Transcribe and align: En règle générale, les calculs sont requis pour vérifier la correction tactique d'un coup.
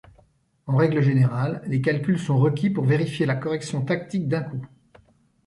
En 0.65 0.77
règle 0.77 1.03
générale, 1.03 1.61
les 1.67 1.79
calculs 1.79 2.17
sont 2.17 2.39
requis 2.39 2.71
pour 2.71 2.85
vérifier 2.85 3.27
la 3.27 3.35
correction 3.35 3.83
tactique 3.85 4.27
d'un 4.27 4.41
coup. 4.41 4.65